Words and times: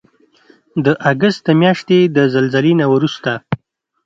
د 0.85 0.87
اګست 1.11 1.41
د 1.47 1.49
میاشتې 1.61 1.99
د 2.15 2.17
زلزلې 2.33 2.73
نه 2.81 2.85
وروسته 2.93 3.31